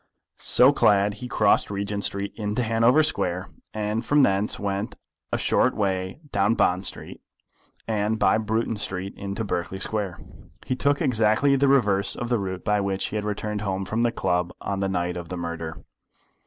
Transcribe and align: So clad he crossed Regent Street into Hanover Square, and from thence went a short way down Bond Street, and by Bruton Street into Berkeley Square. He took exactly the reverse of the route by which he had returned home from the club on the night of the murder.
So 0.39 0.73
clad 0.73 1.13
he 1.21 1.27
crossed 1.27 1.69
Regent 1.69 2.03
Street 2.03 2.33
into 2.35 2.63
Hanover 2.63 3.03
Square, 3.03 3.49
and 3.71 4.03
from 4.03 4.23
thence 4.23 4.57
went 4.57 4.95
a 5.31 5.37
short 5.37 5.75
way 5.75 6.21
down 6.31 6.55
Bond 6.55 6.87
Street, 6.87 7.21
and 7.87 8.17
by 8.17 8.39
Bruton 8.39 8.77
Street 8.77 9.13
into 9.15 9.43
Berkeley 9.43 9.77
Square. 9.77 10.17
He 10.65 10.75
took 10.75 11.03
exactly 11.03 11.55
the 11.55 11.67
reverse 11.67 12.15
of 12.15 12.29
the 12.29 12.39
route 12.39 12.65
by 12.65 12.81
which 12.81 13.09
he 13.09 13.15
had 13.15 13.25
returned 13.25 13.61
home 13.61 13.85
from 13.85 14.01
the 14.01 14.11
club 14.11 14.51
on 14.59 14.79
the 14.79 14.89
night 14.89 15.15
of 15.17 15.29
the 15.29 15.37
murder. 15.37 15.83